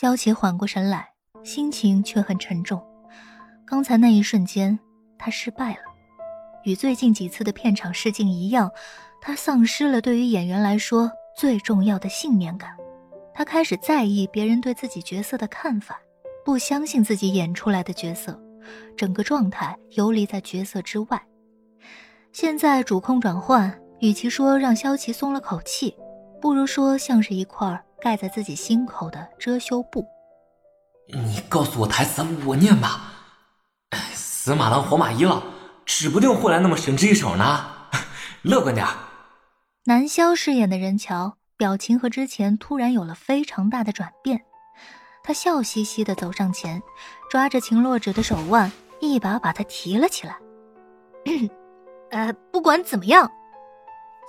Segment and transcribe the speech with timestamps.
[0.00, 1.08] 萧琪缓过神来，
[1.42, 2.80] 心情却很沉重。
[3.66, 4.78] 刚才那一瞬间，
[5.18, 5.80] 他失败了，
[6.62, 8.70] 与最近几次的片场试镜一样，
[9.20, 12.76] 他丧失了对于演员来说最重要的信念感。
[13.34, 16.00] 他开始在意别人对自己角色的看法，
[16.44, 18.40] 不相信自己演出来的角色，
[18.96, 21.20] 整个状态游离在角色之外。
[22.30, 25.92] 现在主控转换，与其说让萧琪松了口气，
[26.40, 27.84] 不如说像是一块。
[28.00, 30.06] 盖在自己心口的遮羞布。
[31.08, 33.12] 你告诉我台词，我念吧。
[34.12, 35.42] 死马当活马医了，
[35.84, 37.66] 指不定会来那么神之一手呢。
[38.42, 38.86] 乐观点。
[39.84, 44.42] 南萧饰演的任乔，表情和之前突然有了非常大的转变。
[45.22, 46.82] 他笑嘻嘻的走上前，
[47.30, 50.38] 抓着秦洛芷的手腕，一把把她提了起来。
[52.10, 53.30] 呃，不管怎么样，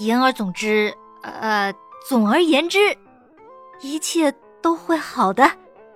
[0.00, 1.72] 言而总之，呃，
[2.08, 2.78] 总而言之。
[3.82, 4.32] 一切
[4.62, 5.44] 都会好的，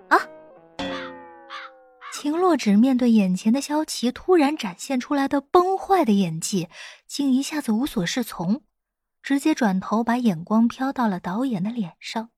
[0.09, 0.19] 啊！
[2.13, 6.69] 秦洛芷面对眼前的萧琪突然展现出来的崩坏的演技，
[7.07, 8.63] 竟一下子无所适从，
[9.23, 12.31] 直接转头把眼光飘到了导演的脸上。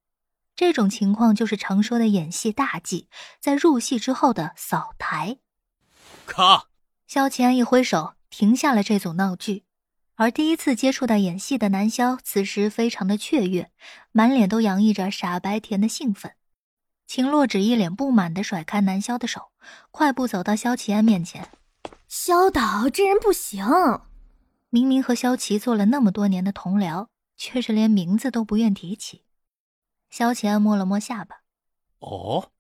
[0.55, 3.09] 这种情况就是常说的演戏大忌，
[3.41, 5.39] 在入戏之后的扫台。
[6.27, 6.69] 卡！
[7.07, 9.65] 萧乾一挥手，停下了这组闹剧。
[10.21, 13.71] 而第一次接触到演戏的南萧，此时非常的雀跃，
[14.11, 16.33] 满脸都洋溢着傻白甜的兴奋。
[17.07, 19.53] 秦洛只一脸不满的甩开南萧的手，
[19.93, 21.49] 快步走到萧齐安面前
[22.09, 23.65] ：“萧导，这人不行。
[24.71, 29.23] 明明和萧齐做了那么多年的同僚，却是连名字都不愿提起。”
[30.11, 31.43] 萧齐安摸了摸下巴
[32.01, 32.51] ：“哦，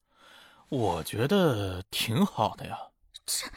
[0.69, 2.79] 我觉得挺好的呀。
[3.27, 3.49] 这，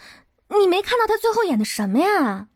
[0.59, 2.47] 你没看到他最后演的什么呀？”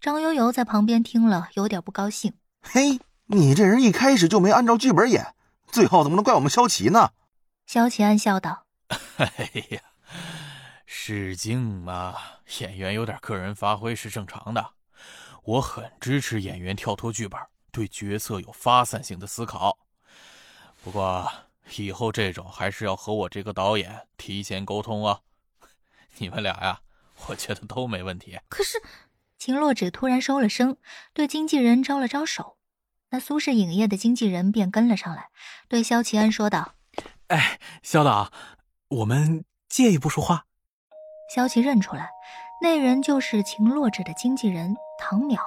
[0.00, 2.34] 张悠悠在旁边听了，有点不高兴。
[2.60, 5.34] 嘿，你这人一开始就没按照剧本演，
[5.66, 7.10] 最后怎么能怪我们萧琪呢？
[7.66, 8.66] 萧琪暗笑道：
[9.16, 9.80] “哎呀，
[10.84, 12.14] 试镜嘛，
[12.60, 14.74] 演员有点个人发挥是正常的。
[15.42, 17.40] 我很支持演员跳脱剧本，
[17.72, 19.78] 对角色有发散性的思考。
[20.84, 21.28] 不过
[21.76, 25.20] 以后这种还是要和我这个导演提前沟通啊。
[26.18, 26.80] 你们俩呀，
[27.26, 28.38] 我觉得都没问题。
[28.48, 28.80] 可是……”
[29.38, 30.76] 秦洛芷突然收了声，
[31.12, 32.56] 对经纪人招了招手，
[33.10, 35.28] 那苏氏影业的经纪人便跟了上来，
[35.68, 36.72] 对萧齐安说道
[37.28, 38.32] ：“哎，萧导，
[38.88, 40.46] 我们借一步说话。”
[41.34, 42.10] 萧齐认出来，
[42.62, 45.38] 那人就是秦洛芷的经纪人唐淼。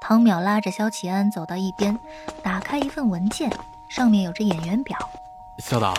[0.00, 1.98] 唐淼拉着萧齐安走到一边，
[2.42, 3.50] 打开一份文件，
[3.90, 4.98] 上面有着演员表。
[5.58, 5.92] 萧导，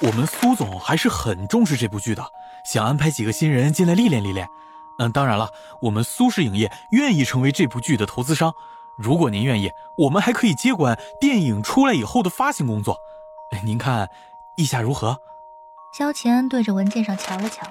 [0.00, 2.24] 我们苏总还是很重视这部剧的，
[2.64, 4.48] 想安排几个新人进来历练历练。
[4.98, 8.52] 嗯，当然了，我们苏氏影业愿意成为这部剧的投资商。
[8.96, 12.98] 如果您愿意，我们还可以接管电影出来以后的发行工作。
[13.64, 14.10] 您看，
[14.56, 15.20] 意下如何？
[15.96, 17.64] 萧乾对着文件上瞧了瞧，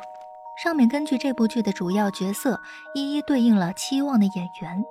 [0.64, 2.62] 上面根据这部剧的主要角色
[2.96, 4.84] 一一对应了期望的演员。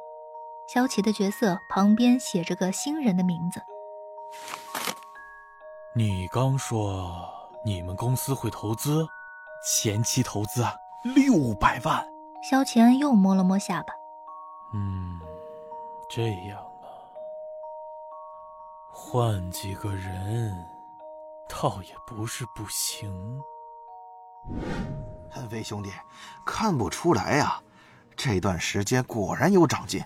[0.69, 3.63] 萧琪的角色旁边写着个新人的名字。
[5.95, 7.27] 你刚说
[7.65, 9.09] 你们公司会投资，
[9.65, 12.07] 前期投资啊，六百万。
[12.49, 13.93] 萧乾又摸了摸下巴，
[14.73, 15.19] 嗯，
[16.09, 16.87] 这样啊，
[18.93, 20.57] 换几个人，
[21.49, 23.12] 倒也不是不行。
[25.33, 25.91] 恩飞兄弟，
[26.45, 27.61] 看不出来呀，
[28.15, 30.01] 这段时间果然有长进。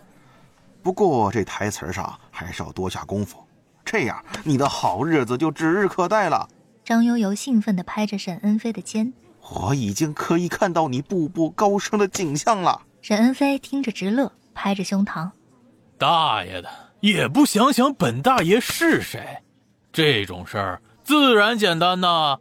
[0.83, 3.47] 不过这台词上还是要多下功夫，
[3.85, 6.49] 这样你的好日子就指日可待了。
[6.87, 9.13] 张悠悠兴奋地拍着沈恩飞的肩。
[9.49, 12.83] 我已经可以看到你步步高升的景象了。
[13.03, 15.31] 沈恩飞听着直乐，拍着胸膛
[15.99, 16.69] ：“大爷的，
[17.01, 19.43] 也不想想本大爷是谁？
[19.93, 22.39] 这种事儿自然简单呐！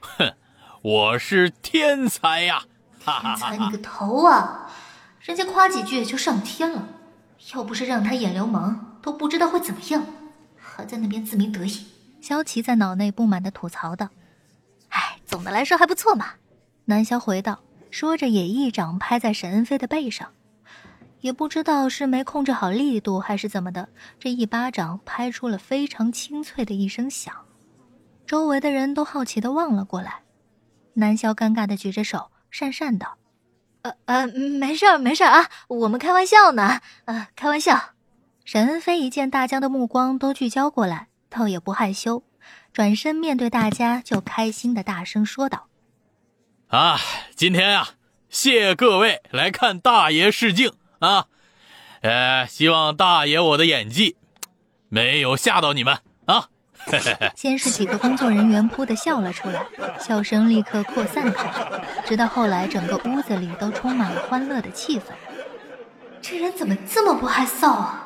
[0.00, 0.34] 哼，
[0.82, 2.62] 我是天才呀！
[3.04, 4.70] 天才你个头啊！
[5.20, 6.88] 人家夸几句就上天了，
[7.54, 10.06] 要不是让他演流氓，都不知道会怎么样，
[10.56, 11.86] 还在那边自鸣得意。”
[12.22, 14.08] 萧琪在脑内不满的吐槽道。
[15.26, 16.34] 总的来说还不错嘛，
[16.84, 20.32] 南萧回道，说着也一掌拍在沈恩飞的背上，
[21.20, 23.88] 也不知道是没控制好力度还是怎么的，
[24.20, 27.34] 这一巴掌拍出了非常清脆的一声响，
[28.26, 30.22] 周围的人都好奇的望了过来，
[30.94, 33.18] 南萧尴尬的举着手，讪讪道
[33.82, 37.90] ：“呃呃，没事儿没事儿啊，我们开玩笑呢，呃，开玩笑。”
[38.46, 42.22] 沈恩飞一见大家的目光都聚焦过来，倒也不害羞。
[42.76, 45.68] 转身面对大家，就开心的大声说道
[46.68, 47.00] ：“啊，
[47.34, 47.92] 今天啊，
[48.28, 51.24] 谢各位来看大爷试镜啊，
[52.02, 54.18] 呃，希望大爷我的演技
[54.90, 56.50] 没有吓到你们啊。
[57.34, 59.64] 先是几个工作人员扑的笑了出来，
[59.98, 61.50] 笑声立刻扩散开，
[62.04, 65.04] 直到后来整个屋子里都充满了欢乐的气氛。
[66.20, 68.05] 这人怎么这么不害臊啊？